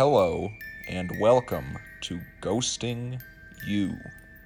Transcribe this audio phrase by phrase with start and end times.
[0.00, 0.50] Hello,
[0.88, 3.20] and welcome to Ghosting
[3.66, 3.98] U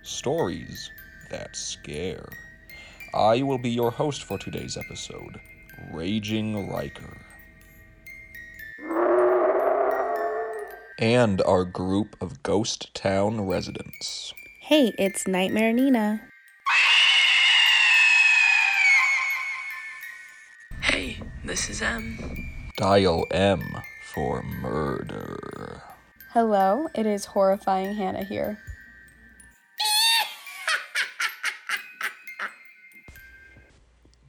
[0.03, 0.91] Stories
[1.31, 2.29] That Scare.
[3.15, 5.41] I will be your host for today's episode,
[5.93, 7.19] Raging Riker.
[10.99, 14.35] And our group of Ghost Town residents.
[14.59, 16.21] Hey, it's Nightmare Nina.
[20.81, 22.51] Hey, this is M.
[22.77, 23.63] Dial M
[24.15, 25.83] for murder.
[26.31, 28.59] Hello, it is horrifying Hannah here.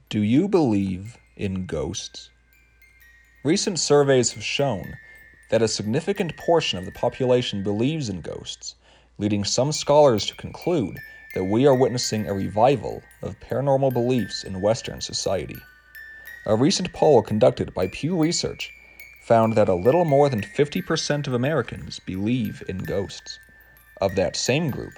[0.08, 2.30] Do you believe in ghosts?
[3.44, 4.96] Recent surveys have shown
[5.50, 8.74] that a significant portion of the population believes in ghosts,
[9.18, 10.98] leading some scholars to conclude
[11.36, 15.58] that we are witnessing a revival of paranormal beliefs in Western society.
[16.46, 18.72] A recent poll conducted by Pew Research
[19.26, 23.40] found that a little more than 50% of Americans believe in ghosts.
[24.00, 24.92] Of that same group,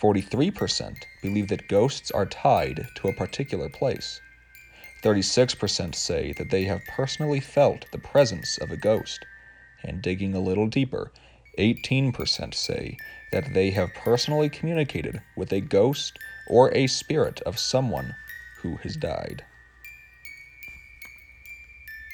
[0.00, 4.20] 43% believe that ghosts are tied to a particular place.
[5.02, 9.26] 36% say that they have personally felt the presence of a ghost.
[9.82, 11.10] And digging a little deeper,
[11.58, 12.96] 18% say
[13.32, 16.16] that they have personally communicated with a ghost
[16.48, 18.14] or a spirit of someone
[18.58, 19.44] who has died.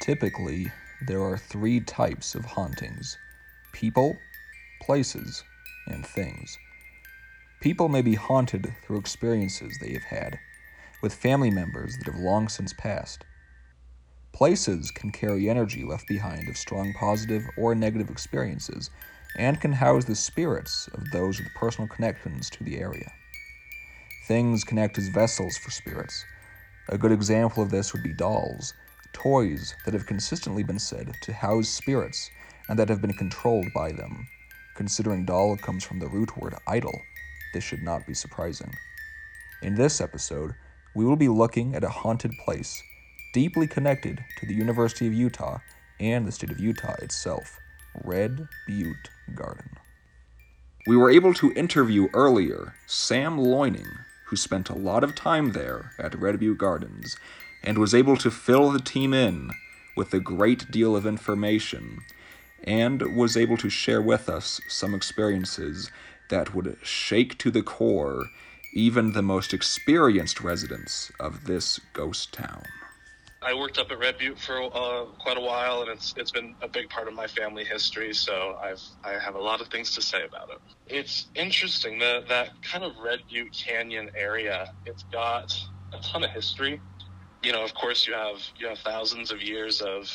[0.00, 0.72] Typically,
[1.06, 3.16] there are three types of hauntings
[3.72, 4.16] people,
[4.80, 5.44] places,
[5.86, 6.58] and things.
[7.60, 10.38] People may be haunted through experiences they have had,
[11.02, 13.24] with family members that have long since passed.
[14.32, 18.91] Places can carry energy left behind of strong positive or negative experiences
[19.36, 23.12] and can house the spirits of those with personal connections to the area.
[24.26, 26.24] Things can act as vessels for spirits.
[26.88, 28.74] A good example of this would be dolls,
[29.12, 32.30] toys that have consistently been said to house spirits
[32.69, 34.28] and that have been controlled by them.
[34.76, 37.00] Considering doll comes from the root word idol,
[37.52, 38.72] this should not be surprising.
[39.62, 40.54] In this episode,
[40.94, 42.82] we will be looking at a haunted place
[43.32, 45.58] deeply connected to the University of Utah
[46.00, 47.58] and the state of Utah itself
[48.04, 49.70] Red Butte Garden.
[50.86, 53.86] We were able to interview earlier Sam Loining,
[54.26, 57.16] who spent a lot of time there at Red Butte Gardens
[57.62, 59.50] and was able to fill the team in
[59.96, 62.00] with a great deal of information
[62.64, 65.91] and was able to share with us some experiences
[66.30, 68.26] that would shake to the core
[68.74, 72.62] even the most experienced residents of this ghost town.
[73.41, 76.56] I worked up at Red Butte for uh, quite a while, and it's it's been
[76.60, 78.12] a big part of my family history.
[78.12, 80.58] So I've I have a lot of things to say about it.
[80.88, 84.72] It's interesting that that kind of Red Butte Canyon area.
[84.86, 85.56] It's got
[85.92, 86.80] a ton of history.
[87.43, 90.10] You know, of course, you have you have thousands of years of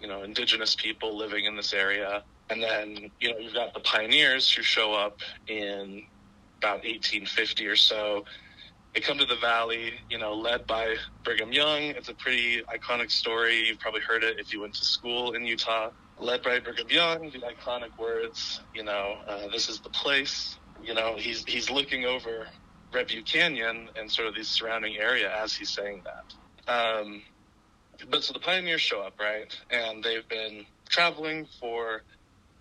[0.00, 3.80] you know indigenous people living in this area, and then you know you've got the
[3.80, 6.02] pioneers who show up in
[6.58, 8.24] about 1850 or so
[8.96, 11.82] they come to the valley, you know, led by Brigham Young.
[11.82, 13.68] It's a pretty iconic story.
[13.68, 15.90] You've probably heard it if you went to school in Utah.
[16.18, 20.58] Led by Brigham Young, the iconic words, you know, uh, this is the place.
[20.80, 22.46] You know, he's he's looking over
[22.90, 26.32] Red Butte Canyon and sort of the surrounding area as he's saying that.
[26.68, 27.22] Um,
[28.10, 29.54] but so the pioneers show up, right?
[29.70, 32.02] And they've been traveling for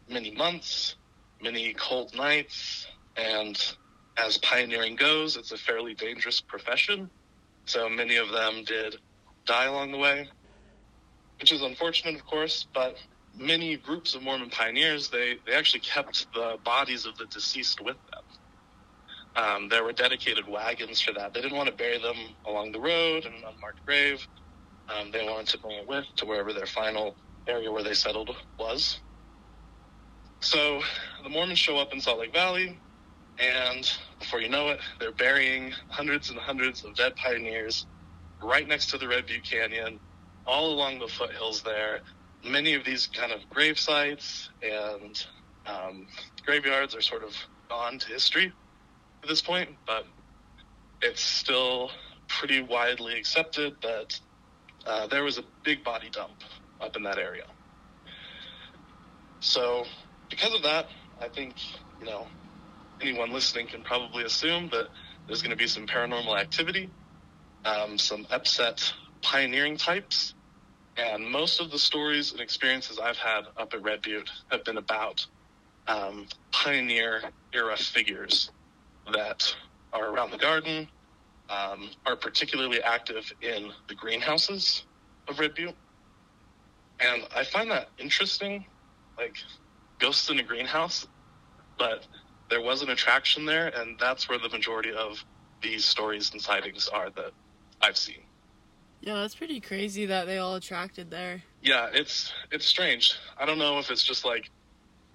[0.10, 0.96] many months,
[1.42, 3.60] many cold nights, and
[4.18, 7.10] as pioneering goes, it's a fairly dangerous profession.
[7.66, 8.98] So many of them did
[9.46, 10.30] die along the way,
[11.40, 12.98] which is unfortunate, of course, but
[13.38, 17.98] many groups of Mormon pioneers, they, they actually kept the bodies of the deceased with
[18.12, 18.24] them.
[19.36, 21.34] Um, there were dedicated wagons for that.
[21.34, 22.16] They didn't want to bury them
[22.46, 24.26] along the road in an unmarked grave.
[24.88, 28.36] Um, they wanted to bring it with to wherever their final area where they settled
[28.58, 29.00] was.
[30.40, 30.82] So
[31.24, 32.80] the Mormons show up in Salt Lake Valley.
[33.38, 37.86] And before you know it, they're burying hundreds and hundreds of dead pioneers
[38.42, 40.00] right next to the Red Butte Canyon,
[40.48, 42.00] all along the foothills there.
[42.46, 45.26] Many of these kind of grave sites and
[45.66, 46.08] um,
[46.46, 47.36] graveyards are sort of
[47.68, 48.54] gone to history
[49.26, 50.06] at this point, but
[51.02, 51.90] it's still
[52.28, 54.20] pretty widely accepted that
[54.86, 56.44] uh, there was a big body dump
[56.80, 57.46] up in that area.
[59.40, 59.86] So,
[60.30, 60.90] because of that,
[61.20, 61.56] I think,
[62.00, 62.28] you know,
[63.02, 64.90] anyone listening can probably assume that
[65.26, 66.92] there's going to be some paranormal activity,
[67.66, 68.94] um, some upset
[69.24, 70.36] pioneering types.
[70.98, 74.78] And most of the stories and experiences I've had up at Red Butte have been
[74.78, 75.26] about
[75.88, 77.24] um, pioneer
[77.54, 78.52] era figures
[79.14, 79.56] that
[79.94, 80.88] are around the garden,
[81.50, 84.86] um, are particularly active in the greenhouses
[85.28, 85.76] of Red Butte.
[87.00, 88.66] And I find that interesting.
[89.18, 89.38] Like,
[90.00, 91.08] ghosts in a greenhouse,
[91.78, 92.06] but
[92.50, 95.24] there was an attraction there, and that's where the majority of
[95.62, 97.32] these stories and sightings are that
[97.82, 98.24] I've seen.
[99.02, 101.44] Yeah, that's pretty crazy that they all attracted there.
[101.62, 103.16] Yeah, it's it's strange.
[103.38, 104.50] I don't know if it's just like,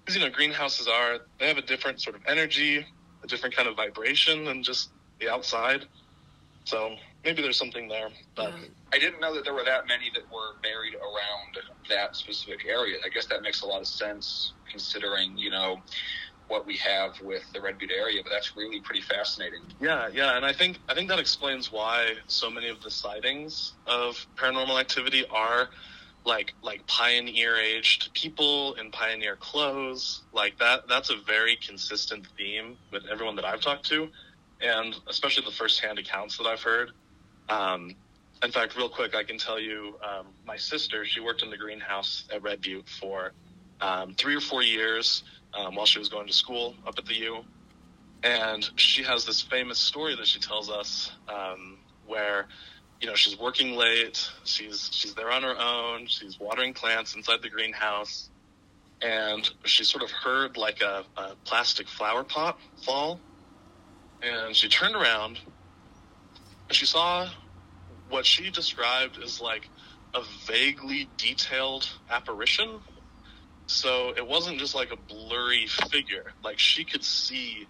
[0.09, 2.85] you know, greenhouses are they have a different sort of energy,
[3.23, 5.87] a different kind of vibration than just the outside.
[6.65, 8.67] So maybe there's something there, but Yeah.
[8.93, 11.57] I didn't know that there were that many that were buried around
[11.89, 12.97] that specific area.
[13.05, 15.81] I guess that makes a lot of sense considering, you know,
[16.47, 19.61] what we have with the Red Butte area, but that's really pretty fascinating.
[19.79, 23.75] Yeah, yeah, and I think I think that explains why so many of the sightings
[23.85, 25.69] of paranormal activity are
[26.25, 30.21] like like pioneer aged people in pioneer clothes.
[30.33, 34.09] Like that that's a very consistent theme with everyone that I've talked to
[34.61, 36.91] and especially the firsthand accounts that I've heard.
[37.49, 37.95] Um,
[38.43, 41.57] in fact, real quick, I can tell you, um, my sister, she worked in the
[41.57, 43.33] greenhouse at Red Butte for
[43.81, 45.23] um, three or four years
[45.55, 47.43] um, while she was going to school up at the U
[48.23, 52.47] and she has this famous story that she tells us um, where
[53.01, 54.29] you know she's working late.
[54.43, 56.07] She's she's there on her own.
[56.07, 58.29] She's watering plants inside the greenhouse.
[59.01, 63.19] And she sort of heard like a, a plastic flower pot fall.
[64.21, 65.39] And she turned around
[66.69, 67.27] and she saw
[68.09, 69.67] what she described as like
[70.13, 72.79] a vaguely detailed apparition.
[73.65, 76.33] So it wasn't just like a blurry figure.
[76.43, 77.67] Like she could see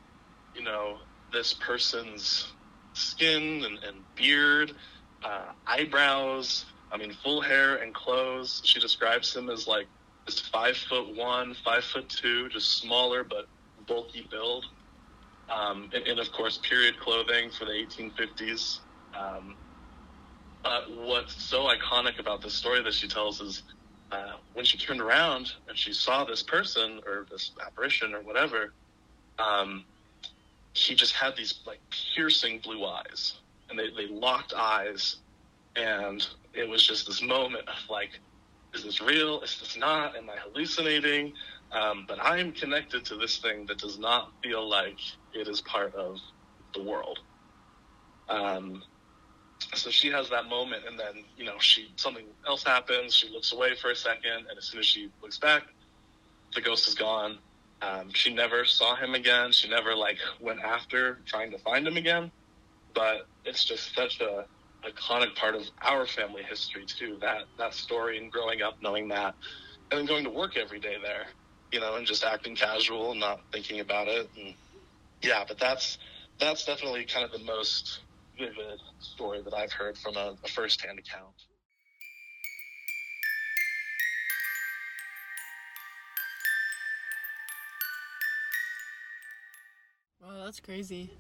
[0.55, 0.97] you know,
[1.31, 2.47] this person's
[2.93, 4.73] skin and, and beard,
[5.23, 8.62] uh, eyebrows, I mean, full hair and clothes.
[8.65, 9.88] She describes him as like
[10.25, 13.47] this five foot one, five foot two, just smaller but
[13.88, 14.65] bulky build.
[15.50, 18.79] Um, and, and of course, period clothing for the 1850s.
[19.18, 19.56] Um,
[20.63, 23.63] but what's so iconic about this story that she tells is
[24.12, 28.74] uh, when she turned around and she saw this person or this apparition or whatever,
[29.39, 29.85] um,
[30.74, 31.79] he just had these like
[32.15, 33.39] piercing blue eyes
[33.71, 35.18] and they, they locked eyes
[35.75, 38.19] and it was just this moment of like
[38.73, 39.41] is this real?
[39.41, 40.15] Is this not?
[40.15, 41.33] Am i hallucinating?
[41.73, 45.00] Um, but i'm connected to this thing that does not feel like
[45.33, 46.19] it is part of
[46.73, 47.19] the world.
[48.29, 48.83] Um,
[49.74, 53.15] so she has that moment and then you know she something else happens.
[53.15, 55.63] She looks away for a second and as soon as she looks back
[56.53, 57.38] the ghost is gone.
[57.81, 59.51] Um, she never saw him again.
[59.51, 62.31] She never like went after trying to find him again.
[62.93, 64.45] But it's just such a
[64.85, 67.17] iconic part of our family history too.
[67.21, 69.35] That that story and growing up knowing that,
[69.91, 71.25] and then going to work every day there,
[71.71, 74.29] you know, and just acting casual and not thinking about it.
[74.38, 74.53] And
[75.21, 75.97] yeah, but that's
[76.39, 78.01] that's definitely kind of the most
[78.38, 81.33] vivid story that I've heard from a, a first-hand account.
[90.21, 91.11] Wow, that's crazy.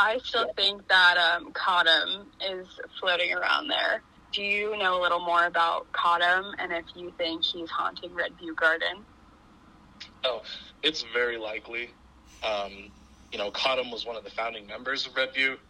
[0.00, 2.66] I still think that um, Cottam is
[2.98, 4.02] floating around there.
[4.32, 8.38] Do you know a little more about Cottam and if you think he's haunting Red
[8.38, 9.04] Butte Garden?
[10.24, 10.40] Oh,
[10.82, 11.90] it's very likely.
[12.42, 12.90] Um,
[13.30, 15.60] you know, Cottam was one of the founding members of Red Butte.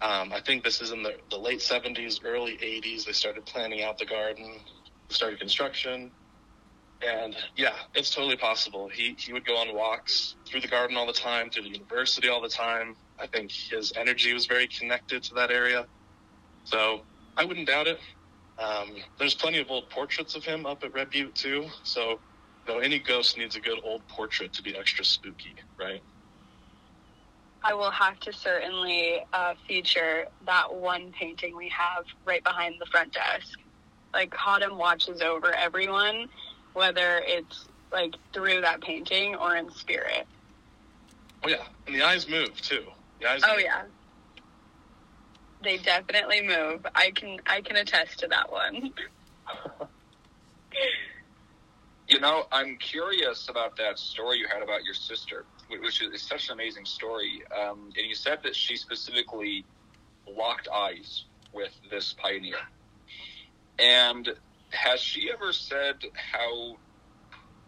[0.00, 3.06] Um, I think this is in the, the late 70s, early 80s.
[3.06, 4.60] They started planning out the garden,
[5.08, 6.12] started construction.
[7.04, 8.88] And yeah, it's totally possible.
[8.88, 12.28] He, he would go on walks through the garden all the time, through the university
[12.28, 12.94] all the time.
[13.18, 15.86] I think his energy was very connected to that area.
[16.64, 17.02] So
[17.36, 18.00] I wouldn't doubt it.
[18.58, 21.66] Um, there's plenty of old portraits of him up at Red Butte too.
[21.82, 22.18] So
[22.66, 26.02] you know, any ghost needs a good old portrait to be extra spooky, right?
[27.62, 32.86] I will have to certainly uh, feature that one painting we have right behind the
[32.86, 33.58] front desk.
[34.12, 36.28] Like Cottam watches over everyone,
[36.74, 40.26] whether it's like through that painting or in spirit.
[41.42, 42.84] Oh yeah, and the eyes move too.
[43.26, 43.62] Oh move.
[43.64, 43.82] yeah,
[45.62, 46.86] they definitely move.
[46.94, 48.92] I can I can attest to that one.
[52.06, 56.48] You know, I'm curious about that story you had about your sister, which is such
[56.48, 57.42] an amazing story.
[57.58, 59.64] Um, and you said that she specifically
[60.28, 62.58] locked eyes with this pioneer.
[63.78, 64.28] And
[64.70, 66.76] has she ever said how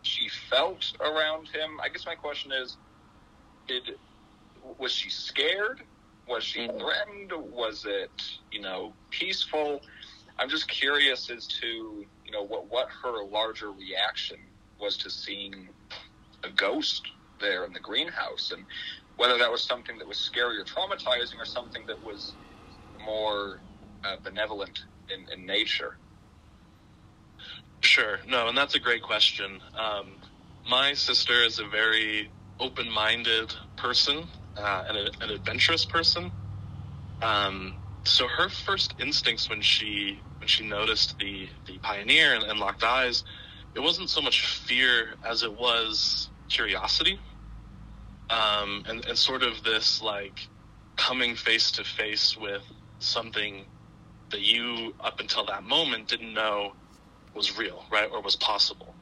[0.02, 1.80] she felt around him?
[1.82, 2.76] I guess my question is,
[3.66, 3.98] did
[4.78, 5.82] was she scared?
[6.28, 7.32] Was she threatened?
[7.32, 8.10] Was it,
[8.50, 9.80] you know, peaceful?
[10.38, 14.38] I'm just curious as to, you know, what what her larger reaction
[14.78, 15.68] was to seeing
[16.44, 17.06] a ghost
[17.40, 18.64] there in the greenhouse, and
[19.16, 22.34] whether that was something that was scary or traumatizing, or something that was
[23.04, 23.62] more
[24.04, 24.78] uh, benevolent
[25.14, 25.98] in, in nature.
[27.80, 28.18] Sure.
[28.26, 29.60] No, and that's a great question.
[29.78, 30.18] Um,
[30.68, 36.32] my sister is a very open-minded person uh, and a, an adventurous person.
[37.22, 42.58] Um, so her first instincts when she when she noticed the the pioneer and, and
[42.60, 43.24] locked eyes,
[43.74, 47.20] it wasn't so much fear as it was curiosity,
[48.30, 50.40] um, and and sort of this like
[50.96, 52.62] coming face to face with
[53.00, 53.66] something
[54.30, 56.72] that you up until that moment didn't know
[57.34, 58.96] was real, right, or was possible.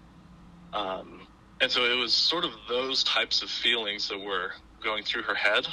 [0.73, 1.29] Um,
[1.61, 4.53] and so it was sort of those types of feelings that were
[4.85, 5.67] going through her head,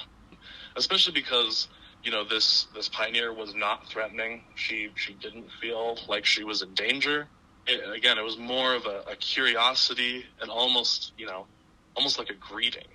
[0.76, 1.68] especially because
[2.04, 4.44] you know this this pioneer was not threatening.
[4.56, 7.28] She she didn't feel like she was in danger.
[7.68, 11.48] It, again, it was more of a, a curiosity and almost you know
[11.96, 12.88] almost like a greeting,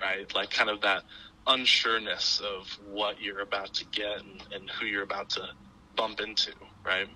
[0.00, 0.32] right?
[0.34, 1.02] Like kind of that
[1.46, 5.42] unsureness of what you're about to get and, and who you're about to
[5.96, 6.52] bump into,
[6.84, 7.08] right?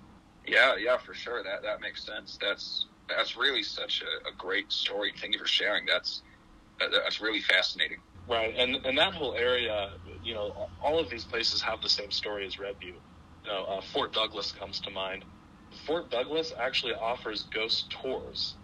[0.46, 1.42] Yeah, yeah, for sure.
[1.42, 2.38] That that makes sense.
[2.40, 5.12] That's that's really such a, a great story.
[5.18, 5.86] Thank you for sharing.
[5.86, 6.22] That's
[6.80, 7.98] that, that's really fascinating.
[8.28, 9.88] Right, and and that whole area,
[10.22, 13.02] you know, all of these places have the same story as Red Butte.
[13.44, 15.24] You know, uh, Fort Douglas comes to mind.
[15.86, 18.56] Fort Douglas actually offers ghost tours.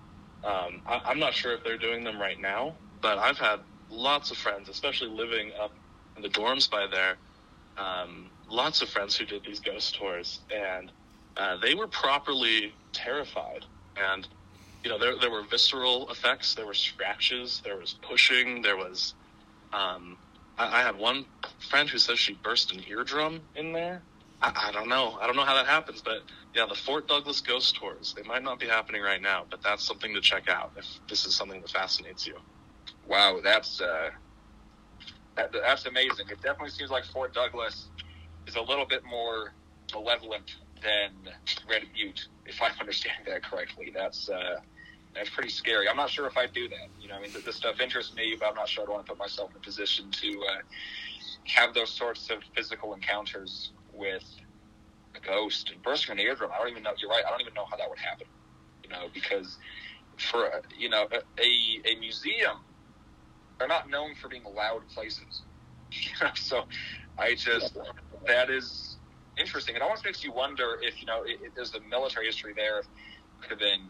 [0.44, 4.30] Um, I, I'm not sure if they're doing them right now, but I've had lots
[4.30, 5.72] of friends, especially living up
[6.16, 7.18] in the dorms by there.
[7.78, 10.92] Um, lots of friends who did these ghost tours, and
[11.36, 13.64] uh, they were properly terrified.
[13.96, 14.28] And
[14.84, 16.54] you know, there there were visceral effects.
[16.54, 17.62] There were scratches.
[17.64, 18.62] There was pushing.
[18.62, 19.14] There was.
[19.74, 20.16] Um,
[20.56, 21.26] I, I had one
[21.68, 24.02] friend who says she burst an eardrum in there.
[24.40, 25.18] I, I don't know.
[25.20, 26.18] I don't know how that happens, but
[26.54, 28.14] yeah, the Fort Douglas ghost tours.
[28.16, 31.26] They might not be happening right now, but that's something to check out if this
[31.26, 32.36] is something that fascinates you.
[33.08, 34.10] Wow, that's uh,
[35.36, 36.26] that, that's amazing.
[36.30, 37.88] It definitely seems like Fort Douglas
[38.46, 39.52] is a little bit more
[39.92, 41.32] malevolent than
[41.68, 43.92] Red Butte, if I'm understanding that correctly.
[43.94, 44.56] That's uh,
[45.14, 45.88] that's pretty scary.
[45.88, 46.88] I'm not sure if I'd do that.
[47.00, 49.10] You know, I mean, this stuff interests me, but I'm not sure I'd want to
[49.12, 50.58] put myself in a position to uh,
[51.44, 54.24] have those sorts of physical encounters with
[55.14, 56.50] a ghost and bursting an eardrum.
[56.52, 56.90] I don't even know.
[56.98, 57.22] You're right.
[57.26, 58.26] I don't even know how that would happen.
[58.82, 59.58] You know, because
[60.18, 62.58] for uh, you know a a museum,
[63.58, 65.42] they're not known for being loud places.
[66.34, 66.64] so
[67.18, 67.76] I just
[68.26, 68.96] that is
[69.38, 69.76] interesting.
[69.76, 72.82] It almost makes you wonder if you know there's the military history there.
[73.40, 73.88] Could have been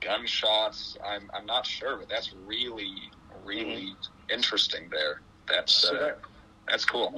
[0.00, 0.96] gunshots.
[1.04, 3.10] I'm I'm not sure, but that's really
[3.44, 4.34] really mm-hmm.
[4.34, 5.22] interesting there.
[5.48, 6.12] That's uh,
[6.68, 7.14] that's cool.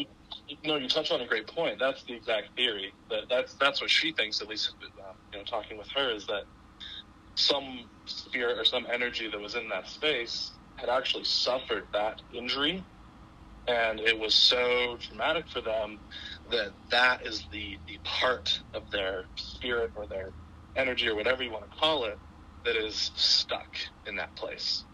[0.65, 1.79] No, you touch on a great point.
[1.79, 2.93] That's the exact theory.
[3.09, 4.41] That that's that's what she thinks.
[4.41, 6.45] At least, uh, you know, talking with her is that
[7.35, 12.83] some spirit or some energy that was in that space had actually suffered that injury,
[13.67, 15.99] and it was so traumatic for them
[16.51, 20.31] that that is the the part of their spirit or their
[20.77, 22.19] energy or whatever you want to call it
[22.65, 23.69] that is stuck
[24.07, 24.85] in that place.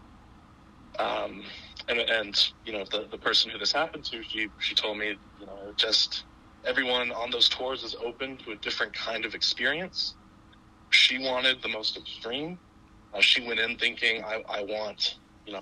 [0.99, 1.43] Um,
[1.87, 5.19] and, and you know the the person who this happened to, she she told me,
[5.39, 6.25] you know, just
[6.65, 10.15] everyone on those tours is open to a different kind of experience.
[10.89, 12.59] She wanted the most extreme.
[13.13, 15.61] Uh, she went in thinking, I, I want, you know,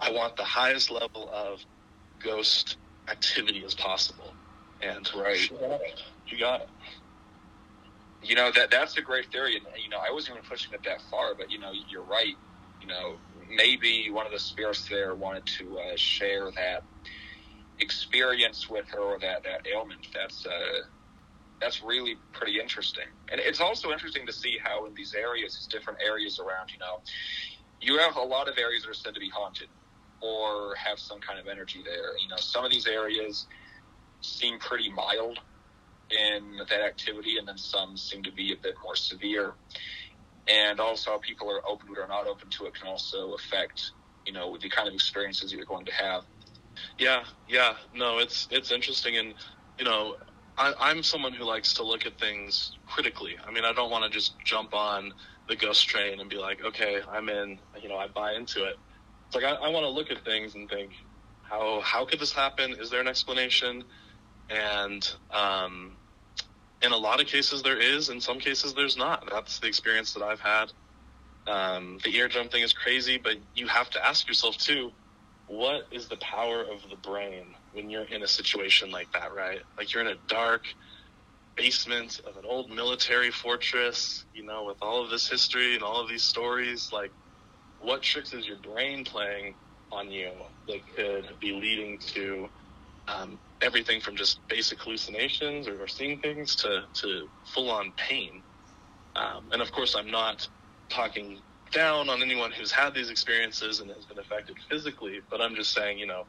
[0.00, 1.60] I want the highest level of
[2.22, 2.76] ghost
[3.08, 4.34] activity as possible.
[4.80, 6.00] And right, she got it.
[6.26, 6.70] She got it.
[8.22, 10.82] You know that that's a great theory, and you know I wasn't even pushing it
[10.84, 12.34] that far, but you know you're right.
[12.80, 13.16] You know
[13.54, 16.84] maybe one of the spirits there wanted to uh, share that
[17.78, 20.06] experience with her or that that ailment.
[20.14, 20.80] That's uh,
[21.60, 25.66] that's really pretty interesting, and it's also interesting to see how in these areas, these
[25.68, 27.00] different areas around, you know,
[27.80, 29.68] you have a lot of areas that are said to be haunted
[30.20, 32.16] or have some kind of energy there.
[32.22, 33.46] You know, some of these areas
[34.22, 35.38] seem pretty mild
[36.10, 39.54] in that activity, and then some seem to be a bit more severe.
[40.48, 43.32] And also, how people are open to it or not open to it can also
[43.32, 43.92] affect,
[44.24, 46.22] you know, the kind of experiences you're going to have.
[46.98, 49.34] Yeah, yeah, no, it's it's interesting, and
[49.78, 50.16] you know,
[50.58, 53.36] I, I'm someone who likes to look at things critically.
[53.46, 55.12] I mean, I don't want to just jump on
[55.48, 58.76] the ghost train and be like, okay, I'm in, you know, I buy into it.
[59.26, 60.92] It's like I, I want to look at things and think,
[61.42, 62.72] how how could this happen?
[62.72, 63.84] Is there an explanation?
[64.48, 65.95] And um,
[66.82, 69.28] in a lot of cases there is, in some cases there's not.
[69.30, 70.72] That's the experience that I've had.
[71.46, 74.90] Um, the eardrum thing is crazy, but you have to ask yourself too,
[75.46, 79.60] what is the power of the brain when you're in a situation like that, right?
[79.78, 80.64] Like you're in a dark
[81.56, 86.00] basement of an old military fortress, you know, with all of this history and all
[86.00, 86.90] of these stories.
[86.92, 87.12] Like,
[87.78, 89.54] what tricks is your brain playing
[89.92, 90.32] on you
[90.66, 92.48] that could be leading to
[93.08, 98.42] um, everything from just basic hallucinations or, or seeing things to, to full on pain?
[99.16, 100.46] Um, and of course, I'm not
[100.88, 101.38] talking
[101.72, 105.72] down on anyone who's had these experiences and has been affected physically, but I'm just
[105.72, 106.26] saying, you know,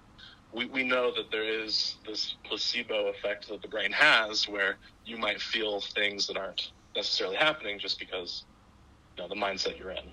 [0.53, 5.17] we, we know that there is this placebo effect that the brain has where you
[5.17, 8.46] might feel things that aren't necessarily happening just because,
[9.15, 10.12] you know, the mindset you're in.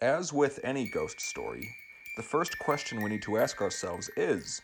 [0.00, 1.74] As with any ghost story,
[2.16, 4.60] the first question we need to ask ourselves is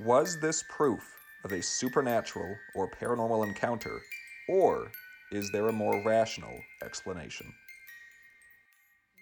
[0.00, 1.08] Was this proof
[1.44, 4.00] of a supernatural or paranormal encounter,
[4.48, 4.90] or
[5.30, 7.54] is there a more rational explanation?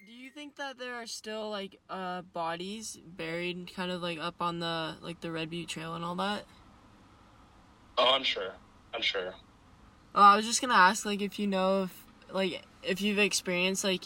[0.07, 4.41] Do you think that there are still like uh bodies buried kind of like up
[4.41, 6.43] on the like the Red Butte Trail and all that?
[7.97, 8.53] Oh, I'm sure.
[8.95, 9.33] I'm sure.
[10.15, 13.83] Oh, I was just gonna ask like if you know if like if you've experienced
[13.83, 14.05] like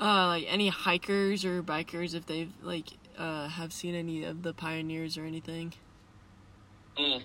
[0.00, 2.86] uh like any hikers or bikers if they've like
[3.20, 5.74] uh have seen any of the pioneers or anything.
[6.98, 7.22] Mm.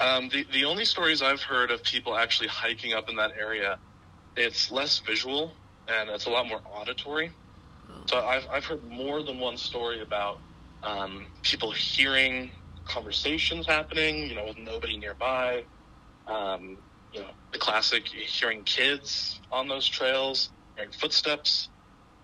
[0.00, 3.78] Um, the the only stories I've heard of people actually hiking up in that area,
[4.36, 5.52] it's less visual
[5.88, 7.30] and it's a lot more auditory.
[8.06, 10.40] So I've I've heard more than one story about
[10.82, 12.50] um, people hearing
[12.84, 15.64] conversations happening, you know, with nobody nearby.
[16.26, 16.78] Um,
[17.12, 21.68] you know, the classic hearing kids on those trails, hearing footsteps.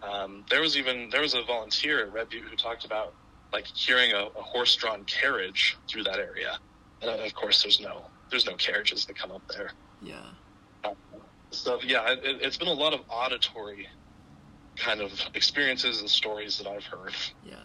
[0.03, 3.15] Um, there was even there was a volunteer at Red Butte who talked about
[3.53, 6.59] like hearing a, a horse-drawn carriage through that area.
[7.03, 9.73] And of course, there's no there's no carriages that come up there.
[10.03, 10.17] Yeah.
[11.51, 13.89] So yeah, it, it's been a lot of auditory
[14.77, 17.13] kind of experiences and stories that I've heard.
[17.45, 17.57] Yeah.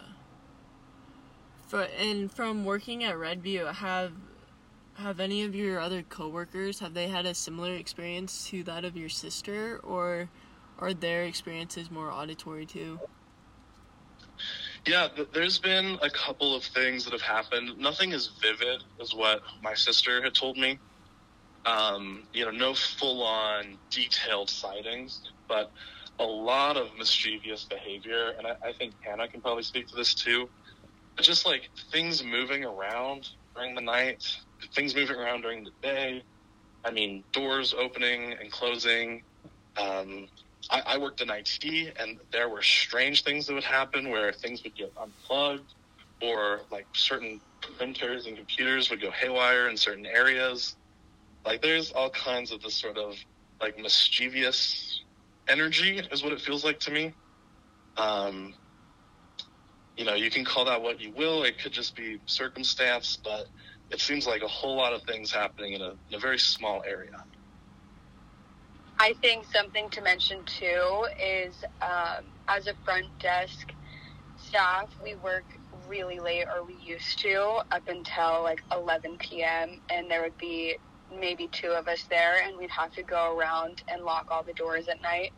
[1.68, 4.12] For and from working at Red Butte, have
[4.94, 8.96] have any of your other coworkers have they had a similar experience to that of
[8.96, 10.28] your sister, or
[10.78, 13.00] are their experiences more auditory too?
[14.86, 17.78] Yeah, th- there's been a couple of things that have happened.
[17.78, 20.80] Nothing as vivid as what my sister had told me.
[21.64, 25.72] Um, you know, no full on detailed sightings, but
[26.18, 28.34] a lot of mischievous behavior.
[28.38, 30.50] And I, I think Hannah can probably speak to this too.
[31.16, 34.22] But just like things moving around during the night,
[34.74, 36.24] things moving around during the day.
[36.84, 39.22] I mean, doors opening and closing.
[39.76, 40.28] Um,
[40.70, 44.62] I, I worked in IT, and there were strange things that would happen where things
[44.64, 45.74] would get unplugged,
[46.22, 47.40] or like certain
[47.78, 50.76] printers and computers would go haywire in certain areas.
[51.44, 53.16] Like, there's all kinds of this sort of
[53.60, 55.02] like mischievous
[55.48, 57.14] energy, is what it feels like to me.
[57.96, 58.54] Um,
[59.96, 61.44] you know, you can call that what you will.
[61.44, 63.46] It could just be circumstance, but
[63.90, 66.82] it seems like a whole lot of things happening in a, in a very small
[66.86, 67.12] area.
[69.04, 73.74] I think something to mention too is um, as a front desk
[74.38, 75.44] staff, we work
[75.86, 77.38] really late, or we used to,
[77.70, 80.78] up until like 11 p.m., and there would be
[81.20, 84.54] maybe two of us there, and we'd have to go around and lock all the
[84.54, 85.34] doors at night.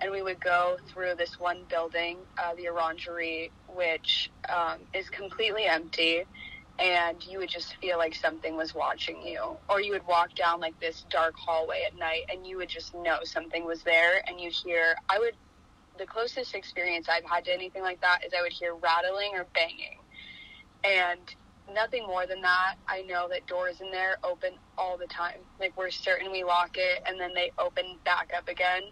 [0.00, 5.64] And we would go through this one building, uh, the Orangery, which um, is completely
[5.64, 6.24] empty
[6.78, 9.56] and you would just feel like something was watching you.
[9.68, 12.94] Or you would walk down like this dark hallway at night and you would just
[12.94, 15.34] know something was there and you'd hear I would
[15.98, 19.46] the closest experience I've had to anything like that is I would hear rattling or
[19.54, 19.98] banging.
[20.84, 21.20] And
[21.72, 22.74] nothing more than that.
[22.88, 25.38] I know that doors in there open all the time.
[25.60, 28.82] Like we're certain we lock it and then they open back up again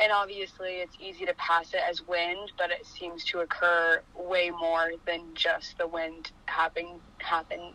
[0.00, 4.50] and obviously it's easy to pass it as wind, but it seems to occur way
[4.50, 7.74] more than just the wind happening happening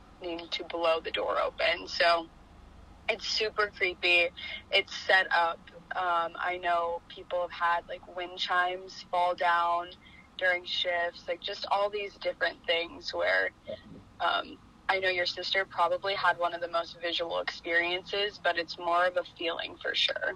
[0.51, 1.87] to blow the door open.
[1.87, 2.27] So
[3.09, 4.29] it's super creepy.
[4.71, 5.59] It's set up.
[5.95, 9.87] Um, I know people have had like wind chimes fall down
[10.37, 13.51] during shifts, like just all these different things where
[14.19, 14.57] um,
[14.89, 19.05] I know your sister probably had one of the most visual experiences, but it's more
[19.05, 20.35] of a feeling for sure.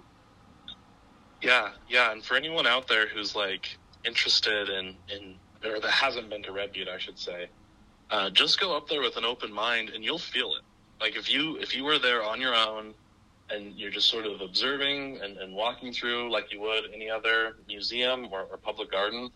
[1.40, 6.30] Yeah, yeah, and for anyone out there who's like interested in in or that hasn't
[6.30, 7.48] been to Red Butte, I should say,
[8.10, 10.62] uh, just go up there with an open mind, and you'll feel it.
[11.00, 12.94] Like if you if you were there on your own,
[13.50, 17.56] and you're just sort of observing and, and walking through like you would any other
[17.66, 19.30] museum or, or public garden,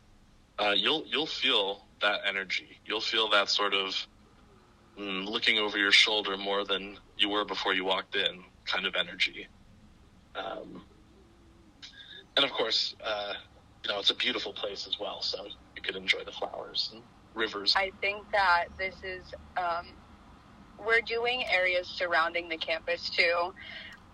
[0.59, 2.79] uh, you'll you'll feel that energy.
[2.85, 4.07] You'll feel that sort of
[4.99, 8.95] mm, looking over your shoulder more than you were before you walked in kind of
[8.97, 9.47] energy.
[10.35, 10.83] Um,
[12.37, 13.35] and of course, uh,
[13.85, 15.45] you know, it's a beautiful place as well, so
[15.77, 17.03] you could enjoy the flowers and
[17.35, 17.75] rivers.
[17.77, 19.87] I think that this is, um,
[20.79, 23.53] we're doing areas surrounding the campus too,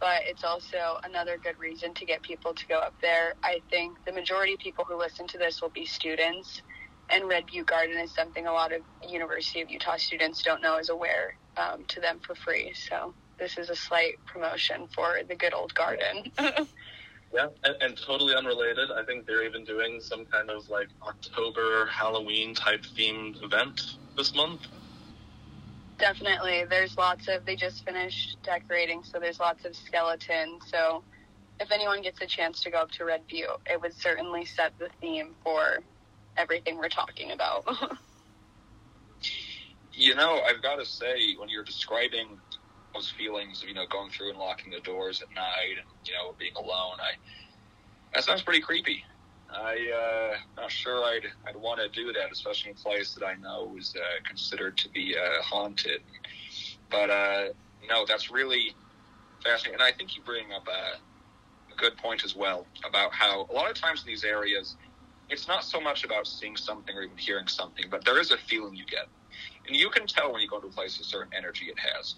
[0.00, 3.34] but it's also another good reason to get people to go up there.
[3.42, 6.62] I think the majority of people who listen to this will be students,
[7.10, 10.78] and Red Butte Garden is something a lot of University of Utah students don't know
[10.78, 12.72] is aware um, to them for free.
[12.88, 16.32] So this is a slight promotion for the good old garden.
[17.32, 18.90] Yeah, and, and totally unrelated.
[18.90, 23.80] I think they're even doing some kind of like October Halloween type themed event
[24.16, 24.62] this month.
[25.98, 26.64] Definitely.
[26.68, 30.62] There's lots of, they just finished decorating, so there's lots of skeletons.
[30.70, 31.02] So
[31.60, 34.72] if anyone gets a chance to go up to Red Butte, it would certainly set
[34.78, 35.80] the theme for
[36.36, 37.64] everything we're talking about.
[39.98, 42.38] You know, I've got to say, when you're describing
[42.94, 46.12] those feelings of you know going through and locking the doors at night and you
[46.14, 47.12] know being alone, I
[48.14, 49.04] that sounds pretty creepy.
[49.50, 53.26] I uh, not sure I'd I'd want to do that, especially in a place that
[53.26, 56.00] I know is uh, considered to be uh, haunted.
[56.90, 57.44] But uh,
[57.88, 58.76] no, that's really
[59.44, 61.12] fascinating, and I think you bring up a,
[61.72, 64.76] a good point as well about how a lot of times in these areas,
[65.30, 68.38] it's not so much about seeing something or even hearing something, but there is a
[68.38, 69.06] feeling you get,
[69.66, 72.16] and you can tell when you go to a place a certain energy it has.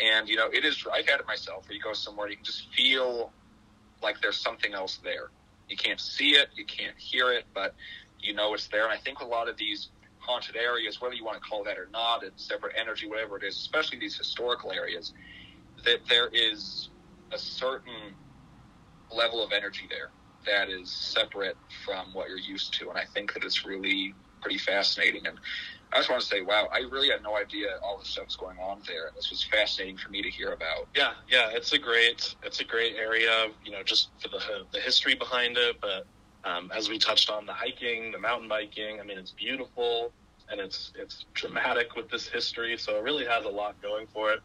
[0.00, 0.84] And you know, it is.
[0.92, 3.32] I've had it myself, where you go somewhere, you can just feel
[4.02, 5.30] like there's something else there.
[5.68, 7.74] You can't see it, you can't hear it, but
[8.20, 8.84] you know it's there.
[8.84, 11.78] And I think a lot of these haunted areas, whether you want to call that
[11.78, 15.12] or not, it's separate energy, whatever it is, especially these historical areas,
[15.84, 16.90] that there is
[17.32, 18.14] a certain
[19.10, 20.10] level of energy there
[20.46, 22.88] that is separate from what you're used to.
[22.90, 25.26] And I think that it's really pretty fascinating.
[25.26, 25.38] And
[25.92, 28.36] I just want to say, wow, I really had no idea all this stuff was
[28.36, 29.10] going on there.
[29.14, 30.88] This was fascinating for me to hear about.
[30.94, 33.48] Yeah, yeah, it's a great, it's a great area.
[33.64, 34.40] You know, just for the
[34.72, 36.06] the history behind it, but
[36.44, 39.00] um, as we touched on, the hiking, the mountain biking.
[39.00, 40.12] I mean, it's beautiful
[40.50, 42.76] and it's it's dramatic with this history.
[42.76, 44.40] So it really has a lot going for it.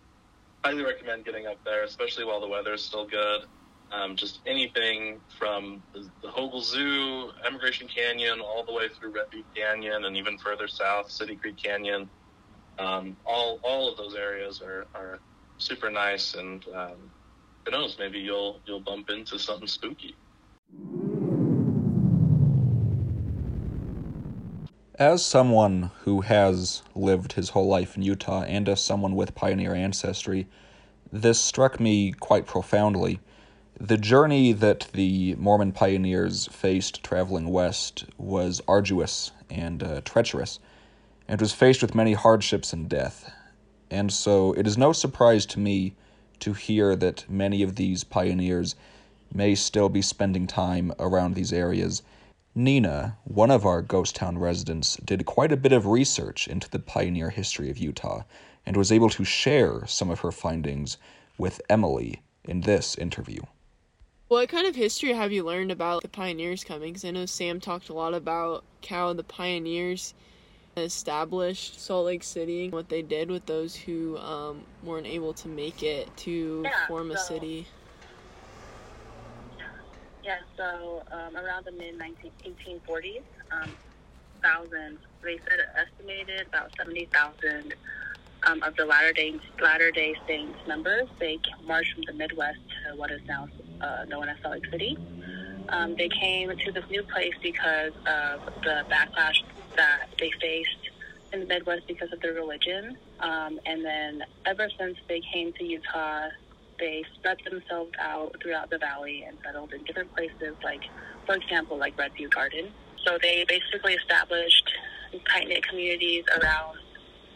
[0.64, 3.42] Highly recommend getting up there, especially while the weather is still good.
[3.91, 9.30] Um, just anything from the, the Hogle Zoo, Emigration Canyon, all the way through Red
[9.32, 12.10] Butte Canyon, and even further south, City Creek Canyon.
[12.80, 15.19] Um, all all of those areas are, are
[15.58, 17.12] super nice, and um,
[17.65, 20.15] who knows, maybe you'll you'll bump into something spooky.
[25.00, 29.76] As someone who has lived his whole life in Utah and as someone with pioneer
[29.76, 30.47] ancestry,
[31.12, 33.19] this struck me quite profoundly.
[33.80, 40.60] The journey that the Mormon pioneers faced traveling west was arduous and uh, treacherous,
[41.28, 43.32] and was faced with many hardships and death.
[43.92, 45.94] And so it is no surprise to me
[46.40, 48.76] to hear that many of these pioneers
[49.32, 52.02] may still be spending time around these areas.
[52.56, 56.80] Nina, one of our ghost town residents, did quite a bit of research into the
[56.80, 58.24] pioneer history of Utah
[58.66, 60.98] and was able to share some of her findings
[61.38, 63.42] with Emily in this interview.
[64.28, 66.90] What kind of history have you learned about the pioneers coming?
[66.92, 70.13] Because I know Sam talked a lot about how the pioneers
[70.76, 75.48] established Salt Lake City, and what they did with those who um, weren't able to
[75.48, 77.68] make it to Yeah, form a so- city.
[80.24, 83.72] Yeah, so um, around the mid 1840s, um,
[84.44, 87.74] thousands, they said estimated about 70,000
[88.46, 91.08] um, of the Latter Day Latter Day Saints members.
[91.18, 92.60] They marched from the Midwest
[92.90, 93.48] to what is now
[93.82, 94.98] uh, as Salt Lake City.
[95.70, 99.44] Um, they came to this new place because of the backlash
[99.76, 100.90] that they faced
[101.34, 102.98] in the Midwest because of their religion.
[103.20, 106.30] Um, and then ever since they came to Utah,
[106.80, 110.84] they spread themselves out throughout the valley and settled in different places, like,
[111.26, 112.72] for example, like Red Butte Garden.
[113.04, 114.70] So they basically established
[115.30, 116.78] tight knit communities around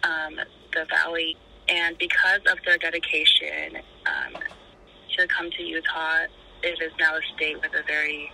[0.03, 0.39] um,
[0.73, 1.37] the valley.
[1.67, 4.41] And because of their dedication um,
[5.17, 6.25] to come to Utah,
[6.63, 8.31] it is now a state with a very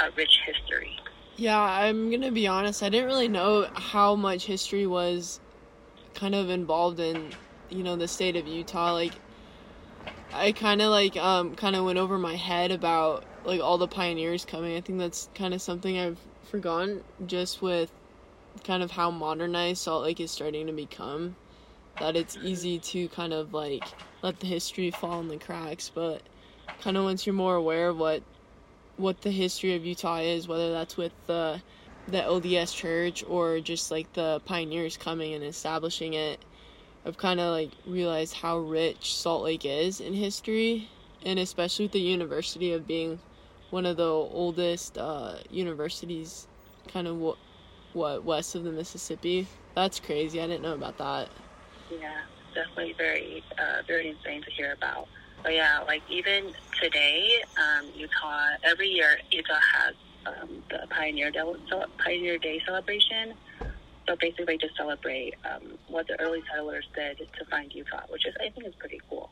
[0.00, 0.98] uh, rich history.
[1.36, 2.82] Yeah, I'm gonna be honest.
[2.82, 5.40] I didn't really know how much history was
[6.14, 7.30] kind of involved in,
[7.70, 8.92] you know, the state of Utah.
[8.92, 9.14] Like,
[10.32, 13.88] I kind of like um kind of went over my head about like all the
[13.88, 14.76] pioneers coming.
[14.76, 17.90] I think that's kind of something I've forgotten just with
[18.64, 21.36] kind of how modernized Salt Lake is starting to become.
[21.98, 23.84] That it's easy to kind of like
[24.22, 26.22] let the history fall in the cracks, but
[26.80, 28.22] kind of once you're more aware of what
[28.96, 31.60] what the history of Utah is, whether that's with the
[32.08, 36.44] the LDS Church or just like the pioneers coming and establishing it.
[37.04, 40.88] I've kind of like realized how rich Salt Lake is in history,
[41.24, 43.18] and especially with the university of being
[43.70, 46.46] one of the oldest uh, universities,
[46.88, 47.38] kind of what
[47.92, 49.46] what west of the Mississippi.
[49.74, 50.40] That's crazy.
[50.40, 51.28] I didn't know about that.
[51.90, 52.20] Yeah,
[52.54, 55.08] definitely very, uh, very insane to hear about.
[55.42, 59.94] But yeah, like even today, um, Utah, every year Utah has
[60.26, 61.42] um, the Pioneer Day,
[61.98, 63.34] Pioneer Day celebration.
[64.08, 68.34] So basically, to celebrate um, what the early settlers did to find Utah, which is
[68.40, 69.30] I think is pretty cool.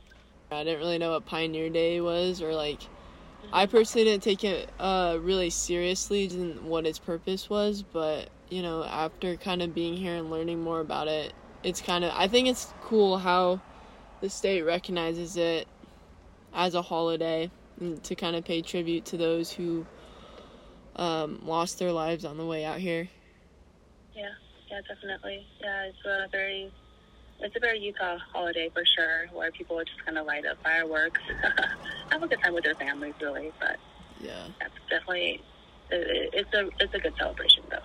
[0.50, 2.80] I didn't really know what Pioneer Day was or like
[3.52, 8.62] I personally didn't take it uh, really seriously, didn't what its purpose was, but you
[8.62, 12.28] know, after kind of being here and learning more about it, it's kind of I
[12.28, 13.60] think it's cool how
[14.20, 15.66] the state recognizes it
[16.54, 19.86] as a holiday and to kind of pay tribute to those who
[20.96, 23.08] um, lost their lives on the way out here.
[24.14, 24.28] Yeah,
[24.70, 25.46] yeah, definitely.
[25.60, 26.72] Yeah, it's a very
[27.40, 30.58] it's a very Utah holiday for sure, where people are just kind of light up
[30.62, 31.20] fireworks,
[32.10, 33.52] have a good time with their families, really.
[33.58, 33.78] But
[34.20, 35.42] yeah, that's definitely
[35.90, 37.78] it, it's a it's a good celebration though.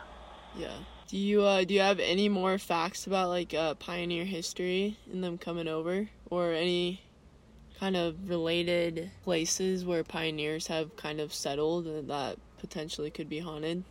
[0.60, 0.78] Yeah.
[1.16, 5.24] Do you uh, do you have any more facts about like uh, pioneer history and
[5.24, 7.04] them coming over, or any
[7.80, 13.86] kind of related places where pioneers have kind of settled that potentially could be haunted?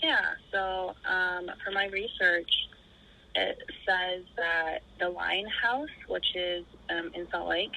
[0.00, 0.20] Yeah.
[0.52, 2.68] So um, for my research,
[3.34, 7.74] it says that the Lion House, which is um, in Salt Lake,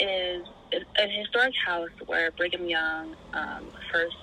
[0.00, 4.16] is a historic house where Brigham Young um, first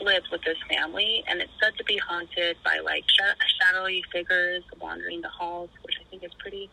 [0.00, 4.64] lived with his family, and it's said to be haunted by like sh- shadowy figures
[4.80, 6.70] wandering the halls, which I think is pretty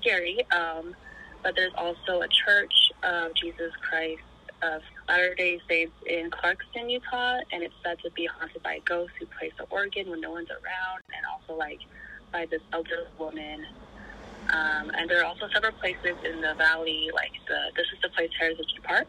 [0.00, 0.44] scary.
[0.50, 0.94] Um,
[1.42, 4.22] but there's also a church of Jesus Christ
[4.62, 9.14] of Latter day Saints in Clarkston, Utah, and it's said to be haunted by ghosts
[9.18, 11.80] who play the organ when no one's around, and also like
[12.32, 13.66] by this elder woman.
[14.50, 18.10] Um, and there are also several places in the valley, like the this is the
[18.10, 19.08] place Heritage Park,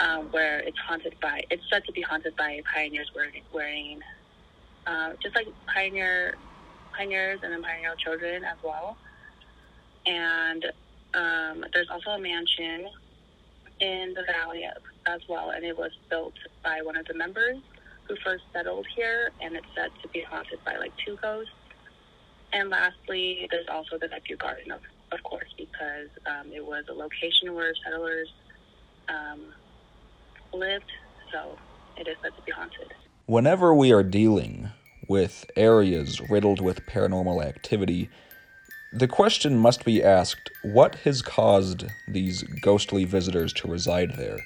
[0.00, 1.42] um, where it's haunted by.
[1.50, 4.00] It's said to be haunted by pioneers wearing, wearing
[4.86, 6.36] uh, just like pioneer
[6.96, 8.96] pioneers and then pioneer children as well.
[10.06, 10.64] And
[11.14, 12.88] um, there's also a mansion
[13.80, 14.64] in the valley
[15.06, 16.34] as well, and it was built
[16.64, 17.58] by one of the members
[18.08, 21.52] who first settled here, and it's said to be haunted by like two ghosts.
[22.52, 24.80] And lastly, there's also the Nephew Garden, of,
[25.12, 28.28] of course, because um, it was a location where settlers
[29.08, 29.52] um,
[30.52, 30.90] lived,
[31.32, 31.58] so
[31.96, 32.92] it is said to be haunted.
[33.26, 34.70] Whenever we are dealing
[35.08, 38.08] with areas riddled with paranormal activity,
[38.92, 44.38] the question must be asked what has caused these ghostly visitors to reside there?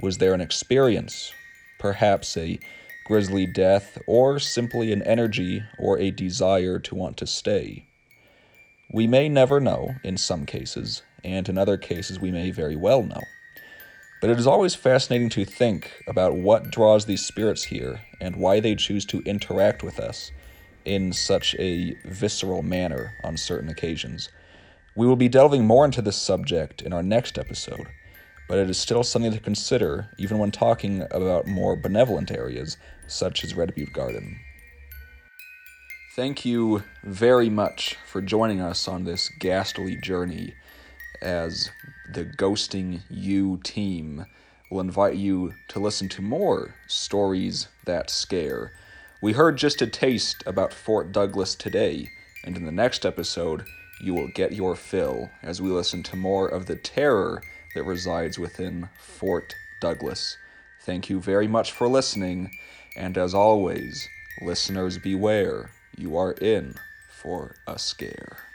[0.00, 1.32] Was there an experience,
[1.78, 2.58] perhaps a
[3.06, 7.86] grisly death, or simply an energy or a desire to want to stay?
[8.92, 13.02] We may never know in some cases, and in other cases we may very well
[13.02, 13.22] know.
[14.20, 18.60] But it is always fascinating to think about what draws these spirits here and why
[18.60, 20.32] they choose to interact with us
[20.84, 24.30] in such a visceral manner on certain occasions.
[24.94, 27.88] We will be delving more into this subject in our next episode,
[28.48, 33.44] but it is still something to consider even when talking about more benevolent areas such
[33.44, 34.40] as Red Butte Garden.
[36.14, 40.54] Thank you very much for joining us on this ghastly journey
[41.20, 41.70] as
[42.12, 44.26] the Ghosting U team
[44.70, 48.72] will invite you to listen to more stories that scare.
[49.22, 52.10] We heard just a taste about Fort Douglas today,
[52.44, 53.64] and in the next episode,
[54.00, 57.42] you will get your fill as we listen to more of the terror
[57.74, 60.36] that resides within Fort Douglas.
[60.82, 62.50] Thank you very much for listening,
[62.96, 64.08] and as always,
[64.42, 66.74] listeners beware, you are in
[67.08, 68.45] for a scare.